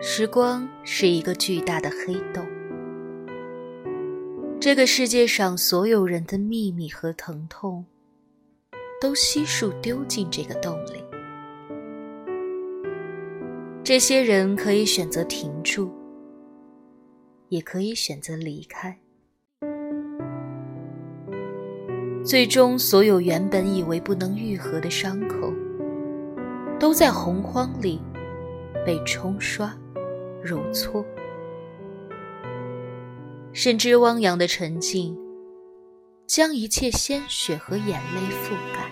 [0.00, 2.46] 时光是一个巨大的黑洞，
[4.60, 7.84] 这个世界上所有人的秘密和疼痛，
[9.00, 11.02] 都悉数丢进这个洞里。
[13.82, 15.90] 这些人可以选择停住，
[17.48, 18.98] 也可以选择离开。
[22.24, 25.52] 最终，所有原本以为不能愈合的伤口，
[26.78, 28.00] 都在洪荒里
[28.84, 29.74] 被冲刷。
[30.44, 31.02] 揉搓，
[33.54, 35.16] 甚至汪洋的沉静，
[36.26, 38.90] 将一切鲜血和眼泪覆盖。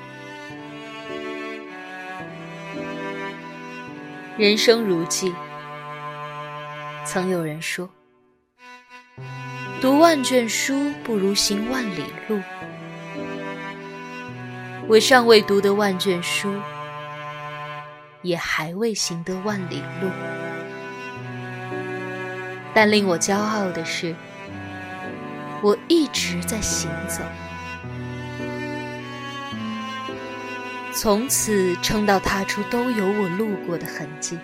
[4.39, 5.31] 人生如寄，
[7.05, 7.87] 曾有人说
[9.83, 12.41] ：“读万卷书不如行万里路。”
[14.89, 16.51] 我尚未读得万卷书，
[18.23, 20.09] 也还未行得万里路。
[22.75, 24.15] 但令我骄傲的是，
[25.63, 27.23] 我一直在行走，
[30.93, 34.39] 从此撑到踏出都有我路过的痕迹。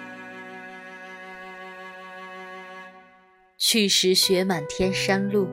[3.56, 5.48] 去时雪满天山路，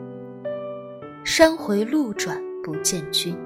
[1.24, 3.38] 山回路转不见君。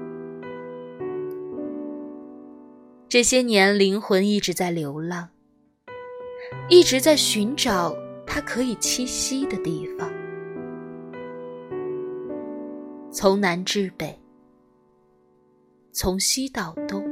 [3.08, 5.30] 这些年，灵魂一直在流浪，
[6.68, 7.96] 一直在寻找。
[8.32, 10.08] 它可以栖息的地方，
[13.10, 14.16] 从南至北，
[15.90, 17.04] 从西到东，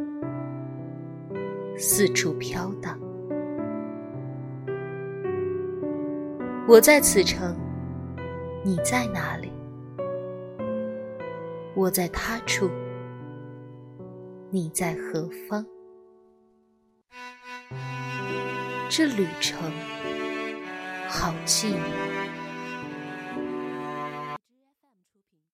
[1.76, 2.96] 四处飘荡。
[6.68, 7.56] 我在此城，
[8.64, 9.50] 你在哪里？
[11.74, 12.70] 我在他处，
[14.50, 15.66] 你在何方？
[18.88, 19.58] 这旅程。
[21.08, 22.37] 好寂寞。